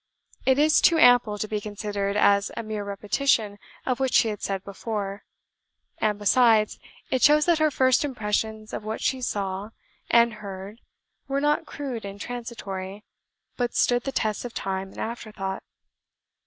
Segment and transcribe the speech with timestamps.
[0.47, 4.41] It is too ample to be considered as a mere repetition of what she had
[4.41, 5.21] said before;
[5.99, 6.79] and, besides,
[7.11, 9.69] it shows that her first impressions of what she saw
[10.09, 10.81] and heard
[11.27, 13.03] were not crude and transitory,
[13.57, 15.61] but stood the tests of time and after thought.